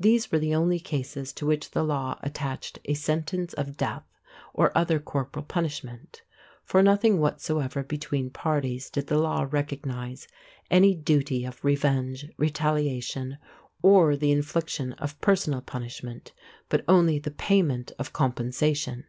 These 0.00 0.32
were 0.32 0.38
the 0.38 0.54
only 0.54 0.80
cases 0.80 1.30
to 1.34 1.44
which 1.44 1.72
the 1.72 1.82
law 1.82 2.18
attached 2.22 2.78
a 2.86 2.94
sentence 2.94 3.52
of 3.52 3.76
death 3.76 4.02
or 4.54 4.72
other 4.74 4.98
corporal 4.98 5.44
punishment. 5.44 6.22
For 6.64 6.82
nothing 6.82 7.18
whatsoever 7.20 7.82
between 7.82 8.30
parties 8.30 8.88
did 8.88 9.08
the 9.08 9.18
law 9.18 9.46
recognize 9.50 10.26
any 10.70 10.94
duty 10.94 11.44
of 11.44 11.62
revenge, 11.62 12.30
retaliation, 12.38 13.36
or 13.82 14.16
the 14.16 14.32
infliction 14.32 14.94
of 14.94 15.20
personal 15.20 15.60
punishment, 15.60 16.32
but 16.70 16.82
only 16.88 17.18
the 17.18 17.30
payment 17.30 17.92
of 17.98 18.14
compensation. 18.14 19.04